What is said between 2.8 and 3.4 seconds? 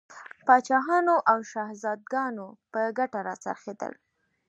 ګټه را